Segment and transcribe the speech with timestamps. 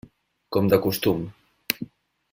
[0.55, 1.21] Com de costum.